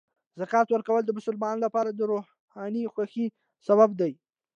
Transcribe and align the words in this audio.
زکات 0.39 0.67
ورکول 0.71 1.01
د 1.05 1.11
مسلمانانو 1.17 1.65
لپاره 1.65 1.89
د 1.91 2.01
روحاني 2.11 2.83
خوښۍ 2.93 3.27
سبب 3.67 3.89
دی. 3.99 4.11